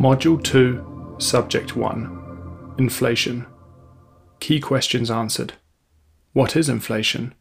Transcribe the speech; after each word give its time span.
Module 0.00 0.42
2, 0.42 1.16
Subject 1.18 1.76
1 1.76 2.76
Inflation. 2.78 3.44
Key 4.40 4.58
questions 4.58 5.10
answered. 5.10 5.52
What 6.32 6.56
is 6.56 6.70
inflation? 6.70 7.34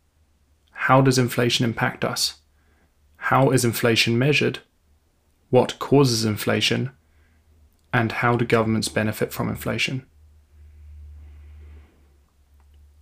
How 0.72 1.00
does 1.00 1.18
inflation 1.18 1.64
impact 1.64 2.04
us? 2.04 2.42
How 3.16 3.50
is 3.52 3.64
inflation 3.64 4.20
measured? 4.20 4.60
What 5.50 5.80
causes 5.80 6.26
inflation? 6.26 6.92
And 7.94 8.12
how 8.12 8.36
do 8.36 8.44
governments 8.44 8.90
benefit 8.90 9.32
from 9.32 9.48
inflation? 9.48 10.06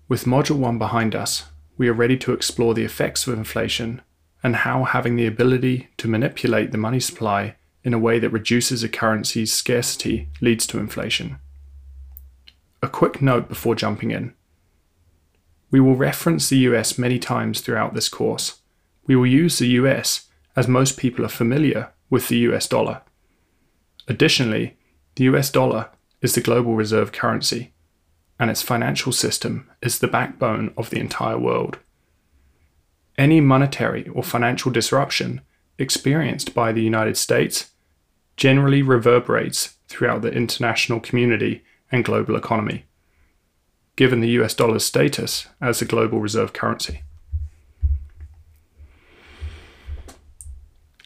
With 0.08 0.26
Module 0.26 0.60
1 0.60 0.78
behind 0.78 1.16
us, 1.16 1.46
we 1.80 1.88
are 1.88 1.94
ready 1.94 2.18
to 2.18 2.32
explore 2.32 2.76
the 2.76 2.86
effects 2.86 3.26
of 3.26 3.34
inflation 3.34 4.04
and 4.44 4.58
how 4.58 4.84
having 4.84 5.16
the 5.16 5.26
ability 5.26 5.88
to 5.98 6.08
manipulate 6.08 6.72
the 6.72 6.78
money 6.78 7.00
supply 7.00 7.56
in 7.84 7.94
a 7.94 8.00
way 8.00 8.20
that 8.20 8.30
reduces 8.30 8.84
a 8.84 8.90
currency's 8.90 9.54
scarcity 9.54 10.30
leads 10.42 10.68
to 10.68 10.80
inflation. 10.80 11.38
A 12.82 12.88
quick 12.88 13.22
note 13.22 13.48
before 13.50 13.76
jumping 13.76 14.12
in. 14.12 14.34
We 15.72 15.80
will 15.80 15.96
reference 15.96 16.50
the 16.50 16.58
US 16.70 16.98
many 16.98 17.20
times 17.20 17.62
throughout 17.62 17.94
this 17.94 18.10
course. 18.10 18.60
We 19.06 19.16
will 19.16 19.28
use 19.28 19.58
the 19.58 19.70
US 19.70 20.28
as 20.56 20.68
most 20.68 20.98
people 20.98 21.26
are 21.26 21.30
familiar 21.30 21.92
with 22.10 22.28
the 22.28 22.38
US 22.50 22.68
dollar. 22.68 23.02
Additionally, 24.08 24.78
the 25.16 25.26
US 25.26 25.50
dollar 25.50 25.90
is 26.22 26.36
the 26.36 26.42
global 26.42 26.76
reserve 26.76 27.12
currency, 27.12 27.74
and 28.40 28.50
its 28.50 28.62
financial 28.62 29.12
system 29.12 29.70
is 29.82 30.00
the 30.00 30.08
backbone 30.08 30.74
of 30.78 30.90
the 30.90 31.00
entire 31.00 31.38
world. 31.38 31.80
Any 33.18 33.42
monetary 33.42 34.08
or 34.10 34.24
financial 34.24 34.72
disruption 34.72 35.42
experienced 35.80 36.54
by 36.54 36.72
the 36.72 36.82
United 36.82 37.18
States 37.18 37.72
generally 38.38 38.82
reverberates 38.82 39.78
throughout 39.88 40.22
the 40.22 40.32
international 40.32 41.00
community 41.00 41.64
and 41.92 42.06
global 42.06 42.36
economy, 42.36 42.86
given 43.96 44.22
the 44.22 44.30
US 44.30 44.54
dollar's 44.54 44.86
status 44.86 45.48
as 45.60 45.82
a 45.82 45.86
global 45.86 46.20
reserve 46.20 46.54
currency. 46.54 47.02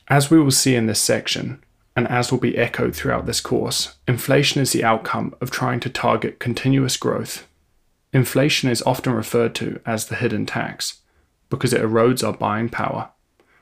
As 0.08 0.30
we 0.30 0.40
will 0.40 0.52
see 0.52 0.76
in 0.76 0.88
this 0.88 1.02
section, 1.02 1.64
and 1.96 2.08
as 2.08 2.32
will 2.32 2.40
be 2.40 2.58
echoed 2.58 2.96
throughout 2.96 3.26
this 3.26 3.40
course, 3.40 3.95
inflation 4.08 4.62
is 4.62 4.73
the 4.73 4.84
outcome 4.84 5.34
of 5.40 5.52
trying 5.52 5.80
to 5.82 5.90
target 5.90 6.40
continuous 6.40 6.98
growth. 6.98 7.48
Inflation 8.12 8.70
is 8.70 8.82
often 8.84 9.14
referred 9.14 9.56
to 9.56 9.80
as 9.86 10.08
the 10.08 10.16
hidden 10.16 10.45
tax 10.45 11.02
because 11.50 11.72
it 11.72 11.82
erodes 11.82 12.26
our 12.26 12.34
buying 12.34 12.68
power 12.68 13.10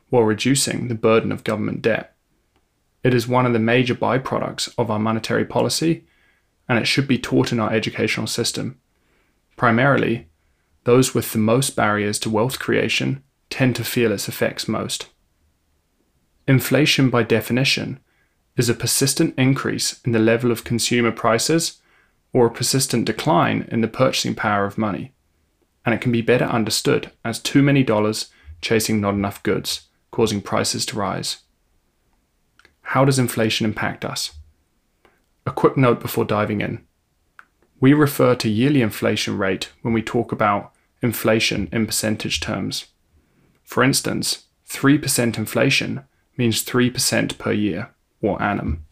while 0.09 0.23
reducing 0.23 0.87
the 0.87 0.95
burden 0.95 1.31
of 1.31 1.43
government 1.43 1.83
debt. 1.83 2.15
It 3.03 3.13
is 3.13 3.27
one 3.27 3.45
of 3.45 3.53
the 3.53 3.59
major 3.59 3.95
byproducts 3.95 4.73
of 4.77 4.91
our 4.91 4.99
monetary 4.99 5.45
policy, 5.45 6.05
and 6.67 6.77
it 6.77 6.85
should 6.85 7.07
be 7.07 7.17
taught 7.17 7.51
in 7.51 7.59
our 7.59 7.71
educational 7.71 8.27
system. 8.27 8.79
Primarily, 9.55 10.27
those 10.83 11.13
with 11.13 11.31
the 11.31 11.39
most 11.39 11.75
barriers 11.75 12.19
to 12.19 12.29
wealth 12.29 12.59
creation 12.59 13.23
tend 13.49 13.75
to 13.75 13.83
feel 13.83 14.11
its 14.11 14.27
effects 14.27 14.67
most. 14.67 15.07
Inflation, 16.47 17.09
by 17.09 17.23
definition, 17.23 17.99
is 18.57 18.69
a 18.69 18.73
persistent 18.73 19.33
increase 19.37 19.99
in 20.03 20.11
the 20.11 20.19
level 20.19 20.51
of 20.51 20.63
consumer 20.63 21.11
prices 21.11 21.81
or 22.33 22.47
a 22.47 22.51
persistent 22.51 23.05
decline 23.05 23.67
in 23.71 23.81
the 23.81 23.87
purchasing 23.87 24.35
power 24.35 24.65
of 24.65 24.77
money 24.77 25.13
and 25.85 25.95
it 25.95 26.01
can 26.01 26.11
be 26.11 26.21
better 26.21 26.45
understood 26.45 27.11
as 27.25 27.39
too 27.39 27.63
many 27.63 27.83
dollars 27.83 28.29
chasing 28.61 29.01
not 29.01 29.13
enough 29.15 29.41
goods, 29.41 29.87
causing 30.11 30.39
prices 30.39 30.85
to 30.85 30.95
rise. 30.95 31.37
How 32.93 33.05
does 33.05 33.19
inflation 33.19 33.67
impact 33.67 34.03
us? 34.03 34.31
A 35.45 35.51
quick 35.51 35.77
note 35.77 35.99
before 35.99 36.25
diving 36.25 36.59
in. 36.59 36.83
We 37.79 37.93
refer 37.93 38.33
to 38.37 38.49
yearly 38.49 38.81
inflation 38.81 39.37
rate 39.37 39.69
when 39.83 39.93
we 39.93 40.01
talk 40.01 40.31
about 40.31 40.73
inflation 40.99 41.69
in 41.71 41.85
percentage 41.85 42.39
terms. 42.39 42.87
For 43.63 43.83
instance, 43.83 44.45
3% 44.67 45.37
inflation 45.37 46.03
means 46.35 46.65
3% 46.65 47.37
per 47.37 47.51
year, 47.51 47.93
or 48.23 48.41
annum. 48.41 48.87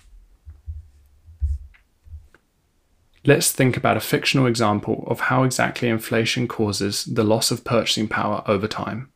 Let's 3.26 3.52
think 3.52 3.78
about 3.78 3.98
a 3.98 4.12
fictional 4.14 4.46
example 4.46 5.06
of 5.08 5.22
how 5.22 5.42
exactly 5.42 5.90
inflation 5.90 6.48
causes 6.48 7.04
the 7.04 7.24
loss 7.24 7.50
of 7.50 7.64
purchasing 7.64 8.08
power 8.08 8.44
over 8.46 8.68
time. 8.68 9.10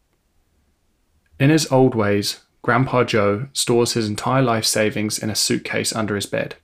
In 1.40 1.52
his 1.52 1.72
old 1.72 1.94
ways, 1.94 2.40
Grandpa 2.61 3.03
Joe 3.03 3.47
stores 3.53 3.94
his 3.94 4.07
entire 4.07 4.41
life 4.41 4.66
savings 4.66 5.17
in 5.17 5.29
a 5.29 5.35
suitcase 5.35 5.94
under 5.94 6.16
his 6.16 6.27
bed. 6.27 6.55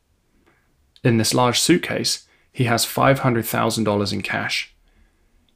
In 1.03 1.17
this 1.17 1.33
large 1.33 1.59
suitcase, 1.59 2.27
he 2.51 2.65
has 2.65 2.85
$500,000 2.85 4.13
in 4.13 4.21
cash. 4.21 4.75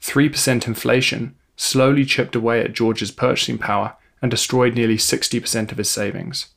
3% 0.00 0.66
inflation 0.66 1.34
slowly 1.56 2.04
chipped 2.04 2.36
away 2.36 2.60
at 2.60 2.72
George's 2.72 3.10
purchasing 3.10 3.58
power 3.58 3.96
and 4.20 4.30
destroyed 4.30 4.74
nearly 4.74 4.96
60% 4.96 5.72
of 5.72 5.78
his 5.78 5.88
savings. 5.88 6.48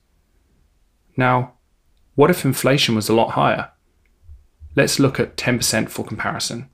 Now, 1.16 1.54
what 2.18 2.30
if 2.32 2.44
inflation 2.44 2.96
was 2.96 3.08
a 3.10 3.14
lot 3.14 3.34
higher? 3.34 3.70
Let's 4.76 5.00
look 5.00 5.20
at 5.20 5.38
10% 5.38 5.88
for 5.88 6.04
comparison. 6.04 6.68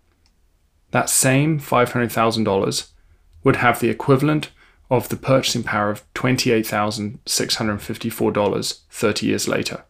That 0.92 1.10
same 1.10 1.60
$500,000 1.60 2.88
would 3.44 3.58
have 3.58 3.82
the 3.82 3.90
equivalent 3.90 4.52
of 4.90 5.10
the 5.10 5.18
purchasing 5.18 5.64
power 5.64 5.90
of 5.90 6.06
$28,654 6.14 8.80
30 8.90 9.26
years 9.26 9.50
later. 9.50 9.84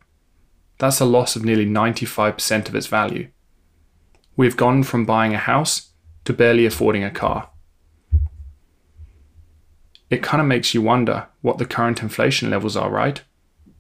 That's 0.80 1.00
a 1.00 1.06
loss 1.06 1.36
of 1.36 1.45
nearly 1.45 1.68
95% 1.68 2.68
of 2.68 2.74
its 2.74 2.88
value. 2.88 3.28
We've 4.36 4.57
gone 4.57 4.81
from 4.81 5.06
buying 5.06 5.36
a 5.36 5.38
house 5.38 5.92
to 6.25 6.33
barely 6.33 6.66
affording 6.66 7.04
a 7.04 7.12
car. 7.12 7.51
It 10.10 10.24
kind 10.24 10.42
of 10.42 10.48
makes 10.48 10.74
you 10.74 10.81
wonder 10.81 11.28
what 11.42 11.60
the 11.60 11.68
current 11.68 12.01
inflation 12.01 12.50
levels 12.50 12.75
are, 12.75 12.89
right? 12.89 13.22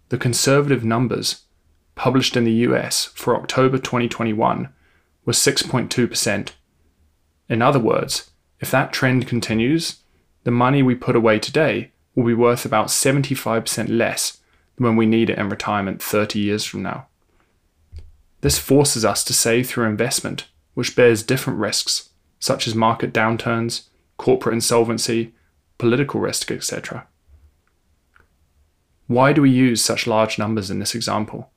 The 0.09 0.19
conservative 0.19 0.85
numbers 0.85 1.45
published 1.95 2.35
in 2.35 2.43
the 2.43 2.51
US 2.67 3.05
for 3.15 3.35
October 3.35 3.77
2021 3.77 4.69
was 5.25 5.37
6.2%. 5.37 6.49
In 7.49 7.61
other 7.61 7.79
words, 7.79 8.31
if 8.59 8.71
that 8.71 8.93
trend 8.93 9.27
continues, 9.27 9.97
the 10.43 10.51
money 10.51 10.81
we 10.81 10.95
put 10.95 11.15
away 11.15 11.39
today 11.39 11.91
will 12.15 12.25
be 12.25 12.33
worth 12.33 12.65
about 12.65 12.87
75% 12.87 13.89
less 13.89 14.39
than 14.75 14.85
when 14.85 14.95
we 14.95 15.05
need 15.05 15.29
it 15.29 15.37
in 15.37 15.49
retirement 15.49 16.01
30 16.01 16.39
years 16.39 16.65
from 16.65 16.83
now. 16.83 17.07
This 18.41 18.59
forces 18.59 19.05
us 19.05 19.23
to 19.25 19.33
save 19.33 19.67
through 19.67 19.87
investment, 19.87 20.47
which 20.73 20.95
bears 20.95 21.23
different 21.23 21.59
risks, 21.59 22.09
such 22.39 22.67
as 22.67 22.75
market 22.75 23.13
downturns, 23.13 23.87
corporate 24.17 24.53
insolvency, 24.53 25.33
political 25.77 26.19
risk, 26.19 26.51
etc. 26.51 27.07
Why 29.07 29.31
do 29.31 29.41
we 29.41 29.49
use 29.49 29.83
such 29.83 30.07
large 30.07 30.37
numbers 30.37 30.69
in 30.69 30.79
this 30.79 30.95
example? 30.95 31.51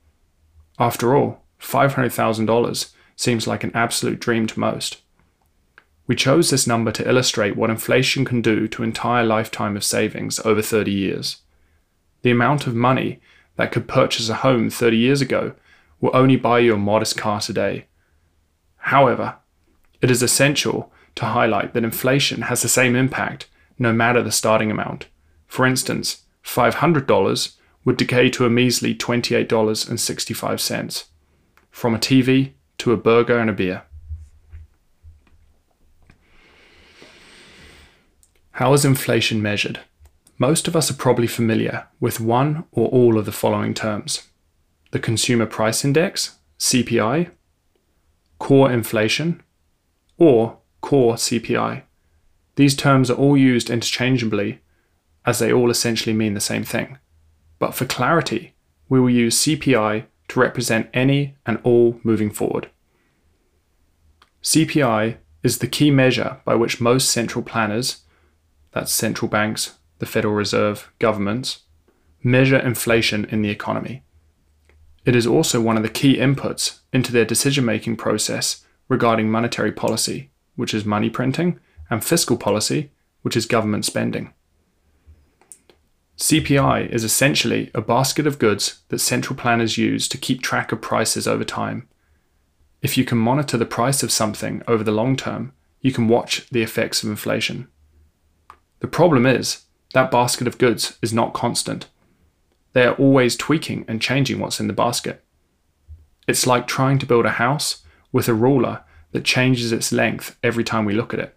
After 0.79 1.17
all, 1.17 1.43
$500,000 1.61 2.93
seems 3.17 3.47
like 3.47 3.65
an 3.65 3.73
absolute 3.75 4.21
dream 4.21 4.47
to 4.47 4.61
most. 4.61 5.01
We 6.07 6.15
chose 6.15 6.51
this 6.51 6.67
number 6.67 6.93
to 6.93 7.09
illustrate 7.09 7.57
what 7.57 7.71
inflation 7.71 8.25
can 8.25 8.43
do 8.43 8.69
to 8.69 8.83
entire 8.83 9.25
lifetime 9.25 9.77
of 9.77 9.83
savings 9.83 10.39
over 10.41 10.63
30 10.63 10.93
years. 10.93 11.39
The 12.23 12.31
amount 12.31 12.67
of 12.67 12.75
money 12.75 13.21
that 13.57 13.73
could 13.73 13.89
purchase 13.89 14.29
a 14.29 14.35
home 14.35 14.71
30 14.71 14.97
years 14.97 15.21
ago 15.21 15.55
will 16.01 16.15
only 16.15 16.37
buy 16.37 16.61
you 16.61 16.75
a 16.75 16.79
modest 16.79 17.17
car 17.17 17.41
today. 17.41 17.87
However, 18.77 19.37
it 20.01 20.11
is 20.11 20.23
essential 20.23 20.93
to 21.17 21.25
highlight 21.25 21.73
that 21.75 21.85
inflation 21.85 22.43
has 22.43 22.63
the 22.63 22.69
same 22.69 22.95
impact 22.95 23.49
no 23.79 23.93
matter 23.93 24.23
the 24.23 24.31
starting 24.31 24.71
amount. 24.71 25.07
For 25.47 25.67
instance, 25.67 26.23
$500 26.45 27.57
would 27.87 27.97
decay 27.97 28.29
to 28.29 28.45
a 28.45 28.51
measly 28.51 28.95
$28.65, 28.95 31.05
from 31.71 31.95
a 31.95 31.99
TV 31.99 32.53
to 32.79 32.93
a 32.93 32.97
burger 32.97 33.39
and 33.39 33.49
a 33.49 33.53
beer. 33.53 33.85
How 38.51 38.73
is 38.73 38.85
inflation 38.85 39.41
measured? 39.41 39.81
Most 40.37 40.67
of 40.67 40.75
us 40.75 40.91
are 40.91 40.95
probably 40.95 41.29
familiar 41.29 41.87
with 42.01 42.21
one 42.21 42.65
or 42.73 42.89
all 42.89 43.19
of 43.19 43.25
the 43.25 43.33
following 43.33 43.73
terms 43.73 44.25
the 44.91 44.99
Consumer 44.99 45.47
Price 45.47 45.85
Index, 45.85 46.39
CPI, 46.59 47.31
core 48.39 48.71
inflation, 48.71 49.43
or 50.17 50.59
core 50.81 51.15
CPI. 51.15 51.83
These 52.55 52.77
terms 52.77 53.11
are 53.11 53.17
all 53.17 53.37
used 53.37 53.69
interchangeably 53.69 54.61
as 55.25 55.39
they 55.39 55.53
all 55.53 55.71
essentially 55.71 56.15
mean 56.15 56.35
the 56.35 56.41
same 56.41 56.65
thing. 56.65 56.99
But 57.59 57.75
for 57.75 57.85
clarity, 57.85 58.55
we 58.89 59.01
will 59.01 59.11
use 59.11 59.39
CPI 59.39 60.05
to 60.29 60.41
represent 60.41 60.91
any 60.93 61.37
and 61.45 61.59
all 61.63 62.01
moving 62.03 62.31
forward. 62.31 62.71
CPI 64.43 65.17
is 65.43 65.59
the 65.59 65.67
key 65.67 65.91
measure 65.91 66.41
by 66.45 66.55
which 66.55 66.81
most 66.81 67.11
central 67.11 67.43
planners 67.43 68.03
that's 68.73 68.93
central 68.93 69.29
banks, 69.29 69.79
the 70.01 70.07
Federal 70.07 70.35
Reserve, 70.35 70.93
governments, 70.99 71.61
measure 72.23 72.59
inflation 72.59 73.25
in 73.27 73.41
the 73.41 73.49
economy. 73.49 74.03
It 75.07 75.17
is 75.17 75.27
also 75.27 75.61
one 75.61 75.77
of 75.77 75.83
the 75.83 75.89
key 75.89 76.17
inputs 76.17 76.81
into 76.93 77.13
their 77.13 77.25
decision 77.25 77.65
making 77.65 77.97
process 77.97 78.67
regarding 78.89 79.31
monetary 79.31 79.73
policy, 79.73 80.31
which 80.57 80.75
is 80.75 80.85
money 80.85 81.09
printing, 81.09 81.59
and 81.89 82.05
fiscal 82.05 82.37
policy, 82.37 82.91
which 83.23 83.37
is 83.37 83.47
government 83.47 83.85
spending. 83.85 84.35
CPI 86.17 86.89
is 86.89 87.05
essentially 87.05 87.71
a 87.75 87.83
basket 87.83 88.27
of 88.27 88.39
goods 88.39 88.81
that 88.89 89.01
central 89.01 89.37
planners 89.37 89.77
use 89.77 90.09
to 90.09 90.17
keep 90.17 90.41
track 90.41 90.73
of 90.73 90.81
prices 90.81 91.29
over 91.29 91.45
time. 91.45 91.87
If 92.81 92.97
you 92.97 93.05
can 93.05 93.19
monitor 93.19 93.59
the 93.59 93.67
price 93.67 94.03
of 94.03 94.11
something 94.11 94.63
over 94.67 94.83
the 94.83 94.93
long 94.93 95.17
term, 95.17 95.53
you 95.83 95.93
can 95.93 96.09
watch 96.09 96.49
the 96.49 96.63
effects 96.63 97.03
of 97.03 97.11
inflation. 97.11 97.69
The 98.81 98.89
problem 98.89 99.27
is, 99.27 99.65
that 99.93 100.11
basket 100.11 100.47
of 100.47 100.57
goods 100.57 100.99
is 101.03 101.13
not 101.13 101.35
constant. 101.35 101.87
They 102.73 102.87
are 102.87 102.95
always 102.95 103.37
tweaking 103.37 103.85
and 103.87 104.01
changing 104.01 104.39
what's 104.39 104.59
in 104.59 104.69
the 104.69 104.73
basket. 104.73 105.23
It's 106.27 106.47
like 106.47 106.67
trying 106.67 106.99
to 106.99 107.07
build 107.07 107.27
a 107.27 107.31
house 107.31 107.85
with 108.11 108.27
a 108.27 108.35
ruler 108.35 108.83
that 109.13 109.25
changes 109.25 109.71
its 109.71 109.93
length 109.93 110.39
every 110.43 110.65
time 110.65 110.87
we 110.87 110.95
look 110.95 111.13
at 111.13 111.21
it. 111.21 111.37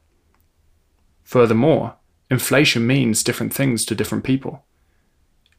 Furthermore, 1.24 1.96
inflation 2.31 2.88
means 2.88 3.24
different 3.24 3.54
things 3.54 3.84
to 3.86 3.94
different 3.94 4.24
people. 4.24 4.64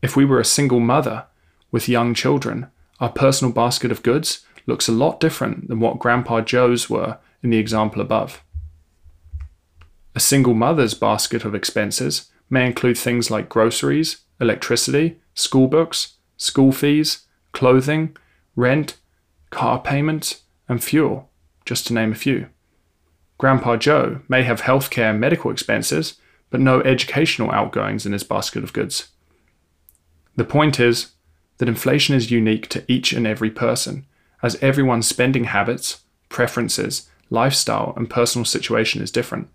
If 0.03 0.17
we 0.17 0.25
were 0.25 0.41
a 0.41 0.45
single 0.45 0.81
mother 0.81 1.27
with 1.71 1.89
young 1.89 2.15
children, 2.15 2.69
our 3.01 3.11
personal 3.11 3.53
basket 3.53 3.91
of 3.91 4.03
goods 4.03 4.45
looks 4.67 4.89
a 4.89 4.93
lot 4.93 5.21
different 5.21 5.69
than 5.69 5.81
what 5.81 5.99
Grandpa 5.99 6.41
Joe's 6.41 6.89
were 6.89 7.19
in 7.43 7.51
the 7.51 7.59
example 7.59 8.01
above. 8.01 8.43
A 10.15 10.21
single 10.21 10.55
mother's 10.55 10.95
basket 10.95 11.45
of 11.45 11.55
expenses 11.55 12.31
may 12.49 12.67
include 12.67 12.99
things 12.99 13.31
like 13.31 13.49
groceries, 13.49 14.19
electricity, 14.41 15.21
school 15.35 15.69
books, 15.69 16.15
school 16.37 16.73
fees, 16.73 17.27
clothing, 17.53 18.17
rent, 18.57 18.97
car 19.51 19.81
payments, 19.81 20.43
and 20.69 20.83
fuel, 20.83 21.31
just 21.65 21.87
to 21.87 21.93
name 21.93 22.13
a 22.13 22.17
few. 22.17 22.49
Grandpa 23.39 23.77
Joe 23.77 24.21
may 24.29 24.43
have 24.43 24.63
healthcare 24.63 25.11
and 25.11 25.21
medical 25.21 25.51
expenses, 25.51 26.15
but 26.51 26.61
no 26.61 26.81
educational 26.83 27.51
outgoings 27.51 28.05
in 28.05 28.13
his 28.13 28.25
basket 28.25 28.65
of 28.65 28.73
goods. 28.73 29.09
The 30.41 30.47
point 30.47 30.81
is 30.81 31.13
that 31.59 31.69
inflation 31.69 32.15
is 32.15 32.31
unique 32.31 32.67
to 32.69 32.83
each 32.91 33.13
and 33.13 33.27
every 33.27 33.51
person, 33.51 34.07
as 34.43 34.57
everyone's 34.63 35.07
spending 35.07 35.45
habits, 35.45 36.01
preferences, 36.31 37.11
lifestyle, 37.29 37.93
and 37.95 38.09
personal 38.09 38.47
situation 38.47 39.03
is 39.03 39.11
different. 39.11 39.51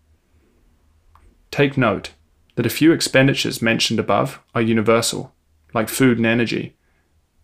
Take 1.49 1.75
note 1.75 2.11
that 2.53 2.67
a 2.67 2.77
few 2.77 2.91
expenditures 2.91 3.63
mentioned 3.63 3.99
above 3.99 4.39
are 4.53 4.61
universal, 4.61 5.33
like 5.73 5.89
food 5.89 6.17
and 6.17 6.27
energy. 6.27 6.75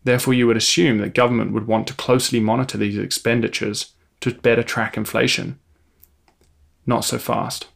Therefore, 0.03 0.35
you 0.35 0.45
would 0.45 0.55
assume 0.55 0.99
that 0.99 1.15
government 1.15 1.51
would 1.51 1.65
want 1.65 1.87
to 1.87 1.95
closely 1.95 2.39
monitor 2.39 2.77
these 2.77 2.99
expenditures 2.99 3.95
to 4.19 4.35
better 4.35 4.61
track 4.61 4.95
inflation. 4.95 5.57
Not 6.85 7.05
so 7.05 7.17
fast. 7.17 7.69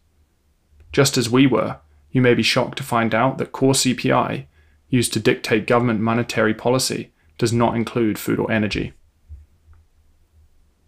Just 0.92 1.18
as 1.18 1.28
we 1.28 1.48
were, 1.48 1.80
you 2.12 2.22
may 2.22 2.36
be 2.36 2.44
shocked 2.44 2.78
to 2.78 2.84
find 2.84 3.16
out 3.16 3.40
that 3.40 3.52
core 3.52 3.74
CPI, 3.74 4.46
used 4.90 5.14
to 5.14 5.20
dictate 5.20 5.68
government 5.68 6.00
monetary 6.00 6.54
policy, 6.54 7.12
does 7.38 7.52
not 7.52 7.76
include 7.76 8.18
food 8.18 8.40
or 8.40 8.52
energy. 8.52 8.94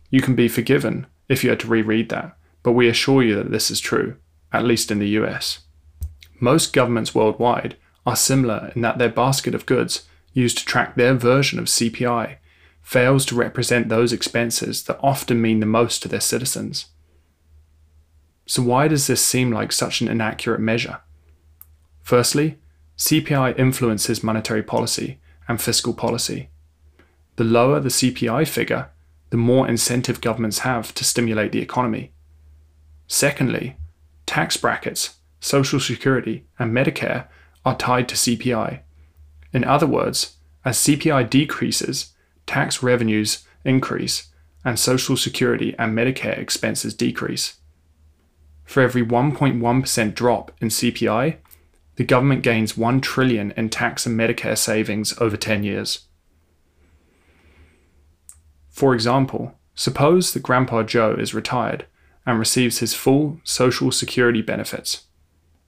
You 0.09 0.21
can 0.21 0.35
be 0.35 0.47
forgiven 0.47 1.07
if 1.27 1.43
you 1.43 1.49
had 1.49 1.59
to 1.61 1.67
reread 1.67 2.09
that, 2.09 2.37
but 2.63 2.71
we 2.71 2.87
assure 2.87 3.21
you 3.23 3.35
that 3.35 3.51
this 3.51 3.69
is 3.69 3.79
true 3.79 4.15
at 4.51 4.65
least 4.65 4.91
in 4.91 4.99
the 4.99 5.09
US. 5.09 5.59
Most 6.39 6.73
governments 6.73 7.15
worldwide 7.15 7.75
are 8.05 8.15
similar 8.15 8.71
in 8.75 8.81
that 8.81 8.97
their 8.97 9.09
basket 9.09 9.53
of 9.53 9.65
goods 9.65 10.07
used 10.33 10.57
to 10.59 10.65
track 10.65 10.95
their 10.95 11.13
version 11.13 11.59
of 11.59 11.65
CPI 11.65 12.37
fails 12.81 13.25
to 13.25 13.35
represent 13.35 13.89
those 13.89 14.13
expenses 14.13 14.83
that 14.83 14.99
often 15.01 15.41
mean 15.41 15.59
the 15.59 15.65
most 15.65 16.01
to 16.01 16.07
their 16.07 16.21
citizens. 16.21 16.85
So, 18.45 18.61
why 18.61 18.87
does 18.87 19.07
this 19.07 19.25
seem 19.25 19.51
like 19.51 19.73
such 19.73 19.99
an 19.99 20.07
inaccurate 20.07 20.61
measure? 20.61 21.01
Firstly, 22.01 22.57
CPI 22.97 23.57
influences 23.59 24.23
monetary 24.23 24.63
policy 24.63 25.19
and 25.47 25.61
fiscal 25.61 25.93
policy. 25.93 26.49
The 27.35 27.43
lower 27.43 27.79
the 27.79 27.89
CPI 27.89 28.47
figure, 28.47 28.89
the 29.29 29.37
more 29.37 29.67
incentive 29.67 30.21
governments 30.21 30.59
have 30.59 30.93
to 30.95 31.03
stimulate 31.03 31.51
the 31.51 31.61
economy. 31.61 32.11
Secondly, 33.07 33.77
tax 34.25 34.57
brackets, 34.57 35.17
Social 35.39 35.79
Security, 35.79 36.45
and 36.57 36.73
Medicare 36.73 37.27
are 37.63 37.77
tied 37.77 38.09
to 38.09 38.15
CPI. 38.15 38.81
In 39.53 39.63
other 39.63 39.87
words, 39.87 40.37
as 40.65 40.77
CPI 40.77 41.29
decreases, 41.29 42.13
tax 42.45 42.81
revenues 42.81 43.45
increase, 43.63 44.29
and 44.65 44.79
Social 44.79 45.15
Security 45.15 45.75
and 45.77 45.95
Medicare 45.95 46.37
expenses 46.37 46.93
decrease. 46.93 47.57
For 48.63 48.81
every 48.81 49.05
1.1% 49.05 50.13
drop 50.13 50.51
in 50.59 50.69
CPI, 50.69 51.37
the 51.97 52.03
government 52.03 52.43
gains 52.43 52.77
1 52.77 53.01
trillion 53.01 53.51
in 53.57 53.69
tax 53.69 54.05
and 54.05 54.17
Medicare 54.17 54.57
savings 54.57 55.13
over 55.19 55.35
10 55.35 55.63
years. 55.63 56.05
For 58.69 58.93
example, 58.93 59.55
suppose 59.73 60.33
that 60.33 60.43
Grandpa 60.43 60.83
Joe 60.83 61.13
is 61.13 61.33
retired 61.33 61.85
and 62.25 62.37
receives 62.37 62.79
his 62.79 62.93
full 62.93 63.39
Social 63.43 63.91
Security 63.91 64.43
benefits. 64.43 65.07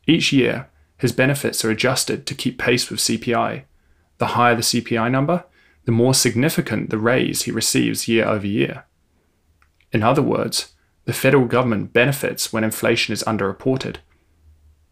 Each 0.06 0.32
year, 0.32 0.70
his 0.98 1.12
benefits 1.12 1.66
are 1.66 1.72
adjusted 1.72 2.28
to 2.28 2.36
keep 2.36 2.60
pace 2.60 2.90
with 2.90 3.00
CPI. 3.00 3.64
The 4.20 4.28
higher 4.28 4.56
the 4.56 4.62
CPI 4.62 5.10
number, 5.10 5.46
the 5.86 5.92
more 5.92 6.14
significant 6.14 6.92
the 6.92 6.98
raise 7.00 7.44
he 7.44 7.52
receives 7.52 8.08
year 8.08 8.26
over 8.26 8.46
year. 8.46 8.86
In 9.92 10.04
other 10.04 10.22
words, 10.22 10.74
the 11.06 11.14
federal 11.14 11.46
government 11.46 11.94
benefits 11.94 12.54
when 12.54 12.64
inflation 12.64 13.14
is 13.14 13.24
underreported. 13.24 13.96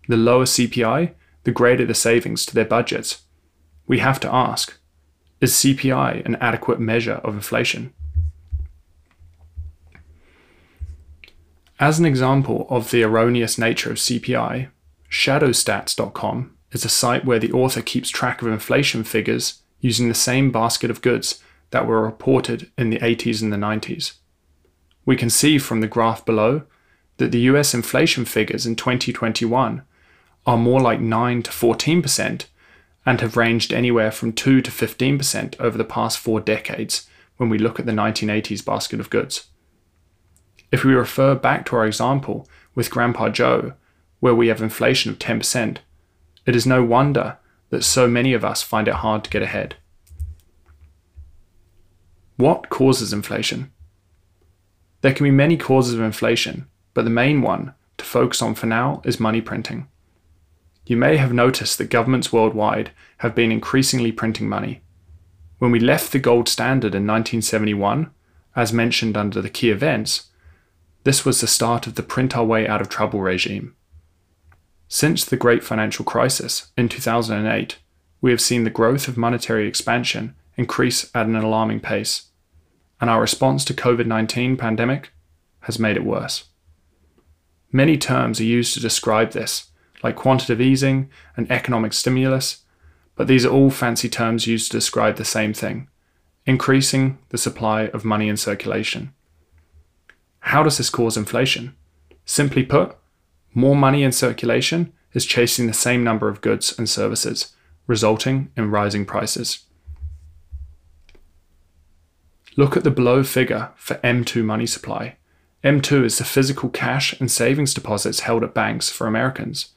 The 0.07 0.17
lower 0.17 0.45
CPI, 0.45 1.13
the 1.47 1.51
greater 1.53 1.85
the 1.85 1.93
savings 1.93 2.45
to 2.45 2.53
their 2.53 2.65
budgets. 2.65 3.21
We 3.87 3.99
have 3.99 4.19
to 4.19 4.35
ask 4.35 4.77
is 5.39 5.53
CPI 5.53 6.25
an 6.25 6.35
adequate 6.41 6.77
measure 6.77 7.21
of 7.23 7.35
inflation? 7.35 7.93
As 11.79 11.99
an 11.99 12.05
example 12.05 12.67
of 12.69 12.91
the 12.91 13.01
erroneous 13.01 13.57
nature 13.57 13.91
of 13.91 13.95
CPI, 13.95 14.69
shadowstats.com 15.09 16.53
is 16.73 16.83
a 16.83 16.89
site 16.89 17.23
where 17.23 17.39
the 17.39 17.53
author 17.53 17.81
keeps 17.81 18.09
track 18.09 18.41
of 18.41 18.49
inflation 18.49 19.05
figures 19.05 19.61
using 19.79 20.09
the 20.09 20.13
same 20.13 20.51
basket 20.51 20.91
of 20.91 21.01
goods 21.01 21.41
that 21.69 21.87
were 21.87 22.01
reported 22.01 22.69
in 22.77 22.89
the 22.89 22.99
80s 22.99 23.41
and 23.41 23.53
the 23.53 23.57
90s. 23.57 24.15
We 25.05 25.15
can 25.15 25.29
see 25.29 25.59
from 25.59 25.79
the 25.79 25.87
graph 25.87 26.25
below 26.25 26.63
that 27.17 27.31
the 27.31 27.47
US 27.51 27.73
inflation 27.73 28.25
figures 28.25 28.65
in 28.65 28.75
2021 28.75 29.83
are 30.47 30.57
more 30.57 30.79
like 30.79 31.01
9 31.01 31.43
to 31.43 31.51
14% 31.51 32.45
and 33.05 33.21
have 33.21 33.37
ranged 33.37 33.73
anywhere 33.73 34.11
from 34.11 34.31
2 34.31 34.61
to 34.61 34.71
15% 34.71 35.59
over 35.59 35.77
the 35.77 35.83
past 35.83 36.17
four 36.17 36.39
decades 36.39 37.07
when 37.35 37.49
we 37.49 37.57
look 37.57 37.79
at 37.79 37.85
the 37.85 37.91
1980s 37.91 38.65
basket 38.65 38.99
of 38.99 39.09
goods. 39.09 39.47
If 40.71 40.83
we 40.83 40.93
refer 40.93 41.35
back 41.35 41.65
to 41.67 41.75
our 41.75 41.85
example 41.85 42.47
with 42.73 42.89
Grandpa 42.89 43.29
Joe, 43.29 43.73
where 44.19 44.33
we 44.33 44.47
have 44.47 44.61
inflation 44.61 45.11
of 45.11 45.19
10%, 45.19 45.77
it 46.45 46.55
is 46.55 46.65
no 46.65 46.83
wonder 46.83 47.37
that 47.69 47.83
so 47.83 48.07
many 48.07 48.33
of 48.33 48.45
us 48.45 48.61
find 48.63 48.87
it 48.87 48.95
hard 48.95 49.23
to 49.25 49.29
get 49.29 49.41
ahead. 49.41 49.75
What 52.37 52.69
causes 52.69 53.11
inflation? 53.11 53.71
There 55.01 55.13
can 55.13 55.25
be 55.25 55.31
many 55.31 55.57
causes 55.57 55.93
of 55.93 56.01
inflation, 56.01 56.67
but 56.93 57.03
the 57.03 57.09
main 57.09 57.41
one 57.41 57.73
to 57.97 58.05
focus 58.05 58.41
on 58.41 58.55
for 58.55 58.65
now 58.65 59.01
is 59.03 59.19
money 59.19 59.41
printing. 59.41 59.87
You 60.87 60.95
may 60.95 61.17
have 61.17 61.33
noticed 61.33 61.77
that 61.77 61.89
governments 61.89 62.31
worldwide 62.31 62.91
have 63.17 63.35
been 63.35 63.51
increasingly 63.51 64.13
printing 64.13 64.47
money. 64.47 64.81
When 65.59 65.69
we 65.69 65.81
left 65.81 66.13
the 66.13 66.19
gold 66.19 66.47
standard 66.47 66.95
in 66.95 67.05
1971, 67.05 68.09
as 68.55 68.71
mentioned 68.71 69.17
under 69.17 69.41
the 69.41 69.49
key 69.49 69.69
events, 69.69 70.27
this 71.03 71.25
was 71.25 71.41
the 71.41 71.47
start 71.47 71.87
of 71.87 71.95
the 71.95 72.03
print 72.03 72.37
our 72.37 72.45
way 72.45 72.65
out 72.65 72.79
of 72.79 72.87
trouble 72.87 73.19
regime. 73.19 73.75
Since 74.87 75.25
the 75.25 75.35
great 75.35 75.61
financial 75.61 76.05
crisis 76.05 76.71
in 76.77 76.87
2008, 76.87 77.79
we 78.21 78.31
have 78.31 78.39
seen 78.39 78.63
the 78.63 78.69
growth 78.69 79.09
of 79.09 79.17
monetary 79.17 79.67
expansion 79.67 80.35
increase 80.55 81.11
at 81.13 81.25
an 81.25 81.35
alarming 81.35 81.81
pace, 81.81 82.29
and 83.01 83.09
our 83.09 83.19
response 83.19 83.65
to 83.65 83.73
COVID-19 83.73 84.57
pandemic 84.57 85.11
has 85.61 85.79
made 85.79 85.97
it 85.97 86.05
worse. 86.05 86.45
Many 87.73 87.97
terms 87.97 88.39
are 88.39 88.45
used 88.45 88.73
to 88.75 88.79
describe 88.79 89.31
this, 89.31 89.69
like 90.07 90.15
quantitative 90.15 90.61
easing 90.61 91.09
and 91.35 91.51
economic 91.51 91.91
stimulus, 91.91 92.63
but 93.15 93.27
these 93.27 93.45
are 93.45 93.51
all 93.51 93.69
fancy 93.69 94.07
terms 94.07 94.47
used 94.47 94.71
to 94.71 94.77
describe 94.77 95.17
the 95.17 95.25
same 95.25 95.53
thing 95.53 95.89
increasing 96.45 97.17
the 97.27 97.37
supply 97.37 97.87
of 97.87 98.05
money 98.05 98.29
in 98.29 98.37
circulation. 98.37 99.13
How 100.39 100.63
does 100.63 100.77
this 100.77 100.89
cause 100.89 101.17
inflation? 101.17 101.75
Simply 102.23 102.63
put, 102.63 102.95
more 103.53 103.75
money 103.75 104.01
in 104.01 104.13
circulation 104.13 104.93
is 105.11 105.25
chasing 105.25 105.67
the 105.67 105.73
same 105.73 106.05
number 106.05 106.29
of 106.29 106.39
goods 106.39 106.73
and 106.77 106.89
services, 106.89 107.53
resulting 107.85 108.49
in 108.55 108.71
rising 108.71 109.05
prices. 109.05 109.65
Look 112.55 112.77
at 112.77 112.85
the 112.85 112.91
below 112.91 113.23
figure 113.23 113.71
for 113.75 113.95
M2 113.95 114.41
money 114.45 114.67
supply. 114.67 115.17
M2 115.65 116.05
is 116.05 116.17
the 116.17 116.23
physical 116.23 116.69
cash 116.69 117.19
and 117.19 117.29
savings 117.29 117.73
deposits 117.73 118.21
held 118.21 118.43
at 118.45 118.53
banks 118.53 118.89
for 118.89 119.05
Americans. 119.05 119.73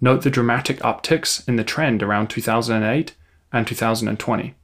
Note 0.00 0.22
the 0.22 0.30
dramatic 0.30 0.78
upticks 0.78 1.46
in 1.46 1.56
the 1.56 1.64
trend 1.64 2.02
around 2.02 2.28
2008 2.28 3.14
and 3.52 3.66
2020. 3.66 4.54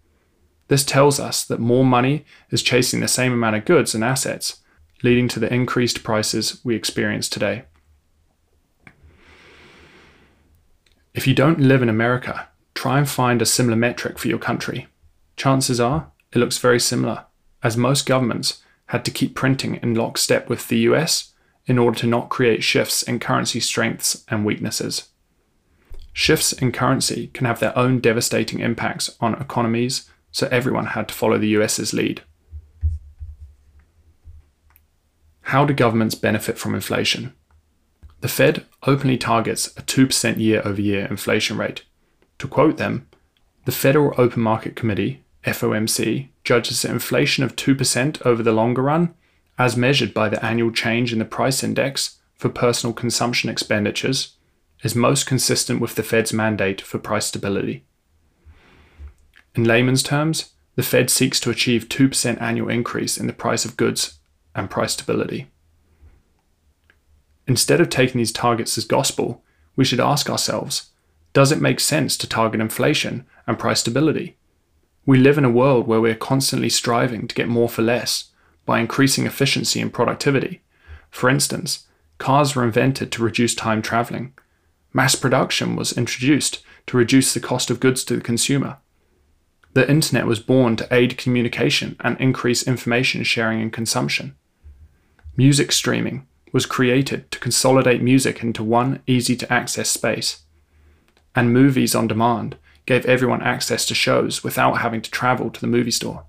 This 0.68 0.84
tells 0.84 1.20
us 1.20 1.44
that 1.44 1.60
more 1.60 1.84
money 1.84 2.24
is 2.50 2.62
chasing 2.62 3.00
the 3.00 3.08
same 3.08 3.32
amount 3.32 3.56
of 3.56 3.64
goods 3.64 3.94
and 3.94 4.02
assets, 4.02 4.62
leading 5.02 5.28
to 5.28 5.38
the 5.38 5.52
increased 5.52 6.02
prices 6.02 6.60
we 6.64 6.74
experience 6.74 7.28
today. 7.28 7.64
If 11.14 11.26
you 11.26 11.34
don't 11.34 11.60
live 11.60 11.82
in 11.82 11.88
America, 11.88 12.48
try 12.74 12.98
and 12.98 13.08
find 13.08 13.40
a 13.40 13.46
similar 13.46 13.76
metric 13.76 14.18
for 14.18 14.28
your 14.28 14.38
country. 14.38 14.88
Chances 15.36 15.80
are 15.80 16.10
it 16.32 16.38
looks 16.38 16.58
very 16.58 16.80
similar, 16.80 17.24
as 17.62 17.76
most 17.76 18.06
governments 18.06 18.62
had 18.86 19.04
to 19.04 19.10
keep 19.10 19.34
printing 19.34 19.76
in 19.76 19.94
lockstep 19.94 20.48
with 20.48 20.68
the 20.68 20.78
US 20.78 21.32
in 21.66 21.78
order 21.78 21.98
to 22.00 22.06
not 22.06 22.28
create 22.28 22.62
shifts 22.62 23.02
in 23.02 23.18
currency 23.18 23.60
strengths 23.60 24.24
and 24.28 24.44
weaknesses. 24.44 25.08
Shifts 26.18 26.54
in 26.54 26.72
currency 26.72 27.26
can 27.34 27.44
have 27.44 27.60
their 27.60 27.76
own 27.76 28.00
devastating 28.00 28.60
impacts 28.60 29.14
on 29.20 29.34
economies, 29.34 30.08
so 30.32 30.48
everyone 30.50 30.86
had 30.86 31.08
to 31.08 31.14
follow 31.14 31.36
the 31.36 31.48
US's 31.48 31.92
lead. 31.92 32.22
How 35.42 35.66
do 35.66 35.74
governments 35.74 36.14
benefit 36.14 36.56
from 36.56 36.74
inflation? 36.74 37.34
The 38.22 38.28
Fed 38.28 38.64
openly 38.86 39.18
targets 39.18 39.66
a 39.76 39.82
2% 39.82 40.38
year 40.38 40.62
over 40.64 40.80
year 40.80 41.04
inflation 41.04 41.58
rate. 41.58 41.84
To 42.38 42.48
quote 42.48 42.78
them, 42.78 43.06
the 43.66 43.70
Federal 43.70 44.14
Open 44.16 44.42
Market 44.42 44.74
Committee, 44.74 45.22
FOMC, 45.44 46.30
judges 46.44 46.80
that 46.80 46.92
inflation 46.92 47.44
of 47.44 47.56
2% 47.56 48.24
over 48.24 48.42
the 48.42 48.52
longer 48.52 48.80
run, 48.80 49.14
as 49.58 49.76
measured 49.76 50.14
by 50.14 50.30
the 50.30 50.42
annual 50.42 50.70
change 50.70 51.12
in 51.12 51.18
the 51.18 51.26
price 51.26 51.62
index 51.62 52.16
for 52.36 52.48
personal 52.48 52.94
consumption 52.94 53.50
expenditures, 53.50 54.35
is 54.82 54.94
most 54.94 55.26
consistent 55.26 55.80
with 55.80 55.94
the 55.94 56.02
Fed's 56.02 56.32
mandate 56.32 56.80
for 56.80 56.98
price 56.98 57.26
stability. 57.26 57.84
In 59.54 59.64
layman's 59.64 60.02
terms, 60.02 60.52
the 60.74 60.82
Fed 60.82 61.08
seeks 61.08 61.40
to 61.40 61.50
achieve 61.50 61.88
2% 61.88 62.40
annual 62.40 62.68
increase 62.68 63.16
in 63.16 63.26
the 63.26 63.32
price 63.32 63.64
of 63.64 63.76
goods 63.76 64.18
and 64.54 64.70
price 64.70 64.92
stability. 64.92 65.50
Instead 67.46 67.80
of 67.80 67.88
taking 67.88 68.18
these 68.18 68.32
targets 68.32 68.76
as 68.76 68.84
gospel, 68.84 69.42
we 69.76 69.84
should 69.84 70.00
ask 70.00 70.28
ourselves 70.28 70.90
does 71.32 71.52
it 71.52 71.60
make 71.60 71.80
sense 71.80 72.16
to 72.16 72.26
target 72.26 72.62
inflation 72.62 73.26
and 73.46 73.58
price 73.58 73.80
stability? 73.80 74.38
We 75.04 75.18
live 75.18 75.36
in 75.36 75.44
a 75.44 75.50
world 75.50 75.86
where 75.86 76.00
we're 76.00 76.14
constantly 76.14 76.70
striving 76.70 77.28
to 77.28 77.34
get 77.34 77.46
more 77.46 77.68
for 77.68 77.82
less 77.82 78.30
by 78.64 78.80
increasing 78.80 79.26
efficiency 79.26 79.80
and 79.82 79.92
productivity. 79.92 80.62
For 81.10 81.28
instance, 81.28 81.86
cars 82.16 82.56
were 82.56 82.64
invented 82.64 83.12
to 83.12 83.22
reduce 83.22 83.54
time 83.54 83.82
traveling, 83.82 84.32
Mass 84.96 85.14
production 85.14 85.76
was 85.76 85.92
introduced 85.92 86.64
to 86.86 86.96
reduce 86.96 87.34
the 87.34 87.38
cost 87.38 87.68
of 87.68 87.80
goods 87.80 88.02
to 88.04 88.16
the 88.16 88.22
consumer. 88.22 88.78
The 89.74 89.86
internet 89.90 90.24
was 90.24 90.40
born 90.40 90.74
to 90.76 90.88
aid 90.90 91.18
communication 91.18 91.96
and 92.00 92.18
increase 92.18 92.66
information 92.66 93.22
sharing 93.22 93.60
and 93.60 93.70
consumption. 93.70 94.36
Music 95.36 95.70
streaming 95.70 96.26
was 96.50 96.64
created 96.64 97.30
to 97.30 97.38
consolidate 97.38 98.00
music 98.00 98.42
into 98.42 98.64
one 98.64 99.02
easy 99.06 99.36
to 99.36 99.52
access 99.52 99.90
space. 99.90 100.44
And 101.34 101.52
movies 101.52 101.94
on 101.94 102.08
demand 102.08 102.56
gave 102.86 103.04
everyone 103.04 103.42
access 103.42 103.84
to 103.88 103.94
shows 103.94 104.42
without 104.42 104.78
having 104.78 105.02
to 105.02 105.10
travel 105.10 105.50
to 105.50 105.60
the 105.60 105.66
movie 105.66 105.90
store. 105.90 106.24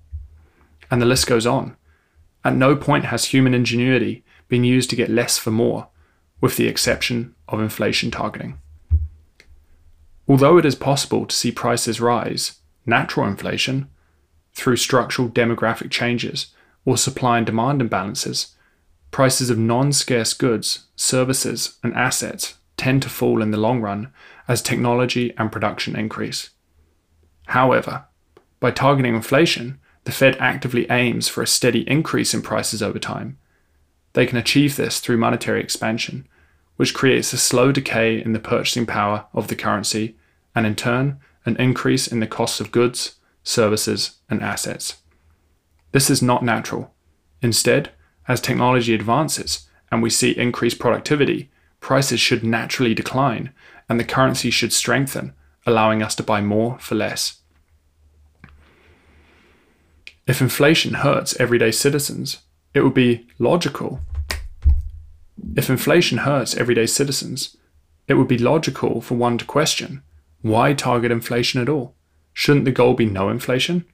And 0.90 1.00
the 1.00 1.06
list 1.06 1.26
goes 1.26 1.46
on. 1.46 1.74
At 2.44 2.54
no 2.54 2.76
point 2.76 3.06
has 3.06 3.24
human 3.24 3.54
ingenuity 3.54 4.24
been 4.48 4.62
used 4.62 4.90
to 4.90 4.96
get 4.96 5.08
less 5.08 5.38
for 5.38 5.52
more 5.52 5.88
with 6.40 6.56
the 6.56 6.68
exception 6.68 7.34
of 7.48 7.60
inflation 7.60 8.10
targeting. 8.10 8.58
Although 10.28 10.58
it 10.58 10.66
is 10.66 10.74
possible 10.74 11.26
to 11.26 11.34
see 11.34 11.50
prices 11.50 12.00
rise, 12.00 12.58
natural 12.84 13.26
inflation, 13.26 13.88
through 14.52 14.76
structural 14.76 15.28
demographic 15.28 15.90
changes 15.90 16.48
or 16.84 16.96
supply 16.96 17.38
and 17.38 17.46
demand 17.46 17.80
imbalances, 17.80 18.52
prices 19.10 19.50
of 19.50 19.58
non 19.58 19.92
scarce 19.92 20.34
goods, 20.34 20.86
services, 20.96 21.78
and 21.82 21.94
assets 21.94 22.54
tend 22.76 23.02
to 23.02 23.08
fall 23.08 23.42
in 23.42 23.50
the 23.50 23.56
long 23.56 23.80
run 23.80 24.12
as 24.46 24.62
technology 24.62 25.34
and 25.38 25.50
production 25.50 25.96
increase. 25.96 26.50
However, 27.46 28.04
by 28.60 28.70
targeting 28.70 29.14
inflation, 29.14 29.78
the 30.04 30.12
Fed 30.12 30.36
actively 30.38 30.86
aims 30.90 31.28
for 31.28 31.42
a 31.42 31.46
steady 31.46 31.88
increase 31.88 32.34
in 32.34 32.42
prices 32.42 32.82
over 32.82 32.98
time 32.98 33.38
they 34.12 34.26
can 34.26 34.38
achieve 34.38 34.76
this 34.76 35.00
through 35.00 35.16
monetary 35.16 35.60
expansion, 35.60 36.26
which 36.76 36.94
creates 36.94 37.32
a 37.32 37.38
slow 37.38 37.72
decay 37.72 38.22
in 38.22 38.32
the 38.32 38.38
purchasing 38.38 38.86
power 38.86 39.26
of 39.32 39.48
the 39.48 39.56
currency 39.56 40.16
and 40.54 40.66
in 40.66 40.74
turn 40.74 41.18
an 41.44 41.56
increase 41.56 42.06
in 42.06 42.20
the 42.20 42.26
costs 42.26 42.60
of 42.60 42.70
goods, 42.72 43.16
services, 43.42 44.18
and 44.28 44.42
assets. 44.42 44.98
This 45.92 46.10
is 46.10 46.22
not 46.22 46.44
natural. 46.44 46.94
Instead, 47.40 47.90
as 48.26 48.40
technology 48.40 48.94
advances 48.94 49.68
and 49.90 50.02
we 50.02 50.10
see 50.10 50.36
increased 50.36 50.78
productivity, 50.78 51.50
prices 51.80 52.20
should 52.20 52.44
naturally 52.44 52.94
decline 52.94 53.52
and 53.88 53.98
the 53.98 54.04
currency 54.04 54.50
should 54.50 54.72
strengthen, 54.72 55.32
allowing 55.66 56.02
us 56.02 56.14
to 56.16 56.22
buy 56.22 56.40
more 56.40 56.78
for 56.78 56.94
less. 56.94 57.40
If 60.26 60.42
inflation 60.42 60.94
hurts 60.94 61.38
everyday 61.40 61.70
citizens, 61.70 62.42
it 62.78 62.84
would 62.84 62.94
be 62.94 63.26
logical. 63.38 64.00
If 65.56 65.68
inflation 65.68 66.18
hurts 66.18 66.56
everyday 66.56 66.86
citizens, 66.86 67.56
it 68.06 68.14
would 68.14 68.28
be 68.28 68.38
logical 68.38 69.00
for 69.00 69.16
one 69.16 69.36
to 69.38 69.44
question 69.44 70.02
why 70.40 70.72
target 70.72 71.10
inflation 71.10 71.60
at 71.60 71.68
all? 71.68 71.96
Shouldn't 72.32 72.64
the 72.64 72.70
goal 72.70 72.94
be 72.94 73.06
no 73.06 73.28
inflation? 73.28 73.84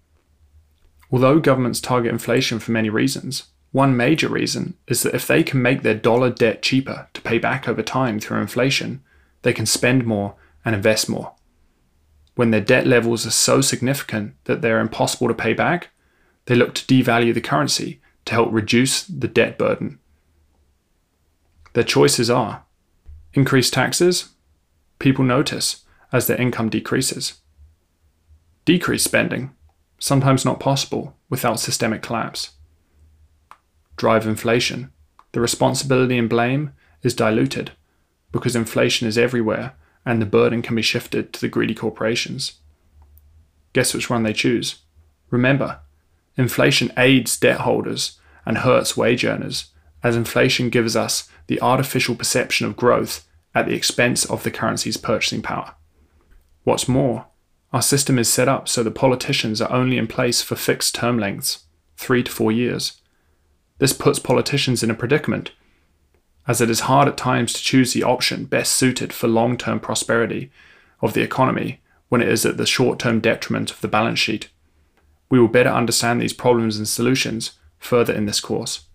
Although 1.10 1.40
governments 1.40 1.80
target 1.80 2.12
inflation 2.12 2.58
for 2.58 2.72
many 2.72 2.90
reasons, 2.90 3.44
one 3.72 3.96
major 3.96 4.28
reason 4.28 4.74
is 4.86 5.02
that 5.02 5.14
if 5.14 5.26
they 5.26 5.42
can 5.42 5.62
make 5.62 5.82
their 5.82 5.94
dollar 5.94 6.28
debt 6.28 6.60
cheaper 6.60 7.08
to 7.14 7.22
pay 7.22 7.38
back 7.38 7.66
over 7.66 7.82
time 7.82 8.20
through 8.20 8.42
inflation, 8.42 9.02
they 9.40 9.54
can 9.54 9.64
spend 9.64 10.04
more 10.04 10.34
and 10.66 10.74
invest 10.74 11.08
more. 11.08 11.32
When 12.34 12.50
their 12.50 12.60
debt 12.60 12.86
levels 12.86 13.24
are 13.24 13.30
so 13.30 13.62
significant 13.62 14.34
that 14.44 14.60
they're 14.60 14.80
impossible 14.80 15.28
to 15.28 15.34
pay 15.34 15.54
back, 15.54 15.88
they 16.44 16.54
look 16.54 16.74
to 16.74 16.84
devalue 16.84 17.32
the 17.32 17.40
currency 17.40 18.02
to 18.24 18.32
help 18.32 18.48
reduce 18.52 19.04
the 19.04 19.28
debt 19.28 19.58
burden. 19.58 19.98
Their 21.74 21.84
choices 21.84 22.30
are 22.30 22.64
increase 23.32 23.70
taxes, 23.70 24.30
people 24.98 25.24
notice 25.24 25.84
as 26.12 26.26
their 26.26 26.40
income 26.40 26.68
decreases. 26.68 27.40
Decrease 28.64 29.02
spending, 29.02 29.52
sometimes 29.98 30.44
not 30.44 30.60
possible 30.60 31.16
without 31.28 31.58
systemic 31.58 32.00
collapse. 32.00 32.52
Drive 33.96 34.26
inflation. 34.26 34.92
The 35.32 35.40
responsibility 35.40 36.16
and 36.16 36.30
blame 36.30 36.72
is 37.02 37.14
diluted 37.14 37.72
because 38.30 38.54
inflation 38.56 39.08
is 39.08 39.18
everywhere 39.18 39.74
and 40.06 40.20
the 40.20 40.26
burden 40.26 40.62
can 40.62 40.76
be 40.76 40.82
shifted 40.82 41.32
to 41.32 41.40
the 41.40 41.48
greedy 41.48 41.74
corporations. 41.74 42.60
Guess 43.72 43.94
which 43.94 44.08
one 44.08 44.22
they 44.22 44.32
choose? 44.32 44.76
Remember, 45.30 45.80
inflation 46.36 46.92
aids 46.96 47.38
debt 47.38 47.60
holders 47.60 48.18
and 48.44 48.58
hurts 48.58 48.96
wage 48.96 49.24
earners, 49.24 49.70
as 50.02 50.16
inflation 50.16 50.70
gives 50.70 50.96
us 50.96 51.28
the 51.46 51.60
artificial 51.60 52.14
perception 52.14 52.66
of 52.66 52.76
growth 52.76 53.26
at 53.54 53.66
the 53.66 53.74
expense 53.74 54.24
of 54.24 54.42
the 54.42 54.50
currency's 54.50 54.96
purchasing 54.96 55.42
power. 55.42 55.74
What's 56.64 56.88
more, 56.88 57.26
our 57.72 57.82
system 57.82 58.18
is 58.18 58.32
set 58.32 58.48
up 58.48 58.68
so 58.68 58.82
the 58.82 58.90
politicians 58.90 59.60
are 59.60 59.72
only 59.72 59.98
in 59.98 60.06
place 60.06 60.42
for 60.42 60.56
fixed 60.56 60.94
term 60.94 61.18
lengths, 61.18 61.64
three 61.96 62.22
to 62.22 62.30
four 62.30 62.52
years. 62.52 63.00
This 63.78 63.92
puts 63.92 64.18
politicians 64.18 64.82
in 64.82 64.90
a 64.90 64.94
predicament, 64.94 65.52
as 66.46 66.60
it 66.60 66.70
is 66.70 66.80
hard 66.80 67.08
at 67.08 67.16
times 67.16 67.52
to 67.52 67.62
choose 67.62 67.92
the 67.92 68.02
option 68.02 68.44
best 68.44 68.72
suited 68.72 69.12
for 69.12 69.28
long 69.28 69.56
term 69.56 69.80
prosperity 69.80 70.50
of 71.00 71.14
the 71.14 71.22
economy 71.22 71.80
when 72.08 72.20
it 72.20 72.28
is 72.28 72.46
at 72.46 72.56
the 72.56 72.66
short 72.66 72.98
term 72.98 73.20
detriment 73.20 73.70
of 73.70 73.80
the 73.80 73.88
balance 73.88 74.18
sheet. 74.18 74.48
We 75.30 75.40
will 75.40 75.48
better 75.48 75.70
understand 75.70 76.20
these 76.20 76.32
problems 76.32 76.76
and 76.76 76.86
solutions 76.86 77.52
further 77.78 78.12
in 78.12 78.26
this 78.26 78.40
course. 78.40 78.86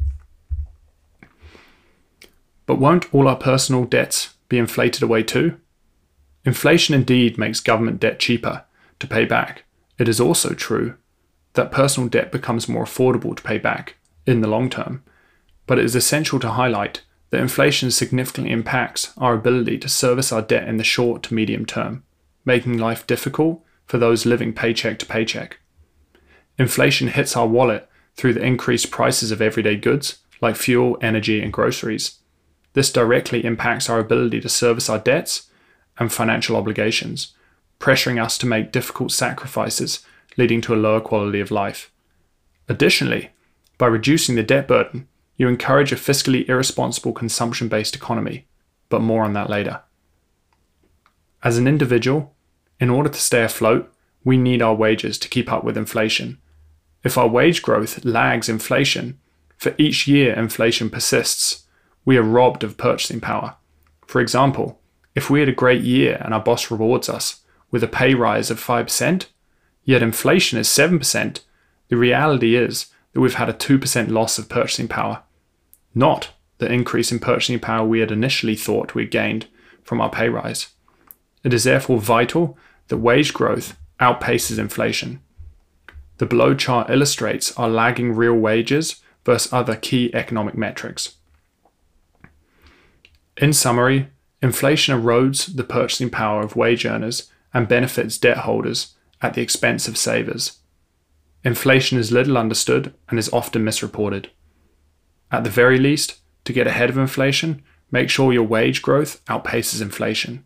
But 2.65 2.79
won't 2.79 3.13
all 3.13 3.27
our 3.27 3.35
personal 3.35 3.85
debts 3.85 4.35
be 4.47 4.57
inflated 4.57 5.01
away 5.03 5.23
too? 5.23 5.57
Inflation 6.45 6.95
indeed 6.95 7.37
makes 7.37 7.59
government 7.59 7.99
debt 7.99 8.19
cheaper 8.19 8.63
to 8.99 9.07
pay 9.07 9.25
back. 9.25 9.63
It 9.97 10.07
is 10.07 10.19
also 10.19 10.53
true 10.53 10.95
that 11.53 11.71
personal 11.71 12.09
debt 12.09 12.31
becomes 12.31 12.69
more 12.69 12.83
affordable 12.83 13.35
to 13.35 13.43
pay 13.43 13.57
back 13.57 13.95
in 14.25 14.41
the 14.41 14.47
long 14.47 14.69
term, 14.69 15.03
but 15.65 15.79
it 15.79 15.85
is 15.85 15.95
essential 15.95 16.39
to 16.39 16.51
highlight 16.51 17.01
that 17.31 17.41
inflation 17.41 17.91
significantly 17.91 18.51
impacts 18.51 19.13
our 19.17 19.33
ability 19.33 19.77
to 19.79 19.89
service 19.89 20.31
our 20.31 20.41
debt 20.41 20.67
in 20.67 20.77
the 20.77 20.83
short 20.83 21.23
to 21.23 21.33
medium 21.33 21.65
term, 21.65 22.03
making 22.45 22.77
life 22.77 23.05
difficult 23.05 23.63
for 23.85 23.97
those 23.97 24.25
living 24.25 24.53
paycheck 24.53 24.97
to 24.99 25.05
paycheck. 25.05 25.59
Inflation 26.59 27.07
hits 27.07 27.37
our 27.37 27.47
wallet 27.47 27.89
through 28.15 28.33
the 28.33 28.43
increased 28.43 28.91
prices 28.91 29.31
of 29.31 29.41
everyday 29.41 29.77
goods 29.77 30.19
like 30.41 30.55
fuel, 30.55 30.97
energy, 31.01 31.41
and 31.41 31.51
groceries. 31.51 32.19
This 32.73 32.91
directly 32.91 33.43
impacts 33.43 33.89
our 33.89 33.99
ability 33.99 34.41
to 34.41 34.49
service 34.49 34.89
our 34.89 34.99
debts 34.99 35.49
and 35.97 36.11
financial 36.11 36.55
obligations, 36.55 37.33
pressuring 37.79 38.21
us 38.21 38.37
to 38.37 38.45
make 38.45 38.71
difficult 38.71 39.11
sacrifices, 39.11 40.05
leading 40.37 40.61
to 40.61 40.73
a 40.73 40.77
lower 40.77 41.01
quality 41.01 41.39
of 41.39 41.49
life. 41.49 41.91
Additionally, 42.67 43.31
by 43.77 43.87
reducing 43.87 44.35
the 44.35 44.43
debt 44.43 44.67
burden, 44.67 45.07
you 45.37 45.47
encourage 45.47 45.93
a 45.93 45.95
fiscally 45.95 46.47
irresponsible 46.47 47.13
consumption 47.13 47.69
based 47.69 47.95
economy, 47.95 48.47
but 48.89 49.01
more 49.01 49.23
on 49.23 49.33
that 49.33 49.49
later. 49.49 49.81
As 51.41 51.57
an 51.57 51.67
individual, 51.67 52.35
in 52.79 52.89
order 52.89 53.09
to 53.09 53.19
stay 53.19 53.43
afloat, 53.43 53.91
we 54.25 54.35
need 54.35 54.61
our 54.61 54.75
wages 54.75 55.17
to 55.19 55.29
keep 55.29 55.51
up 55.51 55.63
with 55.63 55.77
inflation. 55.77 56.37
If 57.03 57.17
our 57.17 57.27
wage 57.27 57.61
growth 57.61 58.03
lags 58.03 58.49
inflation, 58.49 59.19
for 59.57 59.75
each 59.77 60.07
year 60.07 60.33
inflation 60.33 60.89
persists, 60.89 61.65
we 62.05 62.17
are 62.17 62.23
robbed 62.23 62.63
of 62.63 62.77
purchasing 62.77 63.19
power. 63.21 63.55
For 64.07 64.21
example, 64.21 64.79
if 65.15 65.29
we 65.29 65.39
had 65.41 65.49
a 65.49 65.53
great 65.53 65.81
year 65.81 66.21
and 66.23 66.33
our 66.33 66.39
boss 66.39 66.71
rewards 66.71 67.09
us 67.09 67.41
with 67.71 67.83
a 67.83 67.87
pay 67.87 68.13
rise 68.13 68.49
of 68.49 68.63
5%, 68.63 69.25
yet 69.83 70.01
inflation 70.01 70.57
is 70.57 70.67
7%, 70.67 71.39
the 71.89 71.97
reality 71.97 72.55
is 72.55 72.87
that 73.13 73.21
we've 73.21 73.35
had 73.35 73.49
a 73.49 73.53
2% 73.53 74.09
loss 74.09 74.37
of 74.37 74.49
purchasing 74.49 74.87
power, 74.87 75.23
not 75.93 76.31
the 76.59 76.71
increase 76.71 77.11
in 77.11 77.19
purchasing 77.19 77.59
power 77.59 77.85
we 77.85 77.99
had 77.99 78.11
initially 78.11 78.55
thought 78.55 78.95
we 78.95 79.05
gained 79.05 79.47
from 79.83 79.99
our 79.99 80.09
pay 80.09 80.29
rise. 80.29 80.67
It 81.43 81.53
is 81.53 81.63
therefore 81.63 81.99
vital 81.99 82.57
that 82.87 82.97
wage 82.97 83.33
growth 83.33 83.77
outpaces 83.99 84.59
inflation. 84.59 85.21
The 86.19 86.25
below 86.25 86.53
chart 86.53 86.89
illustrates 86.89 87.57
our 87.57 87.69
lagging 87.69 88.13
real 88.13 88.35
wages 88.35 89.01
versus 89.25 89.51
other 89.51 89.75
key 89.75 90.13
economic 90.13 90.55
metrics. 90.55 91.15
In 93.37 93.53
summary, 93.53 94.09
inflation 94.41 94.99
erodes 94.99 95.55
the 95.55 95.63
purchasing 95.63 96.09
power 96.09 96.41
of 96.41 96.57
wage 96.57 96.85
earners 96.85 97.31
and 97.53 97.69
benefits 97.69 98.17
debt 98.17 98.39
holders 98.39 98.95
at 99.21 99.33
the 99.33 99.41
expense 99.41 99.87
of 99.87 99.97
savers. 99.97 100.59
Inflation 101.45 101.97
is 101.97 102.11
little 102.11 102.37
understood 102.37 102.93
and 103.07 103.17
is 103.17 103.31
often 103.31 103.63
misreported. 103.63 104.29
At 105.31 105.45
the 105.45 105.49
very 105.49 105.77
least, 105.77 106.19
to 106.43 106.51
get 106.51 106.67
ahead 106.67 106.89
of 106.89 106.97
inflation, 106.97 107.63
make 107.91 108.09
sure 108.09 108.33
your 108.33 108.43
wage 108.43 108.81
growth 108.81 109.23
outpaces 109.27 109.81
inflation. 109.81 110.45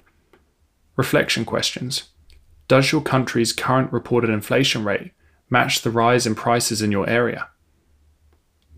Reflection 0.98 1.46
questions 1.46 2.10
Does 2.68 2.92
your 2.92 3.02
country's 3.02 3.54
current 3.54 3.92
reported 3.92 4.30
inflation 4.30 4.84
rate 4.84 5.14
match 5.54 5.84
the 5.84 5.92
rise 5.92 6.26
in 6.28 6.36
prices 6.36 6.82
in 6.82 6.92
your 6.92 7.08
area? 7.08 7.48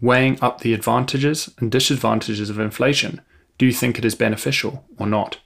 Weighing 0.01 0.38
up 0.41 0.59
the 0.59 0.73
advantages 0.73 1.49
and 1.57 1.71
disadvantages 1.71 2.49
of 2.49 2.59
inflation, 2.59 3.21
do 3.57 3.65
you 3.65 3.71
think 3.71 3.97
it 3.97 4.05
is 4.05 4.13
beneficial 4.13 4.85
or 4.99 5.07
not? 5.07 5.39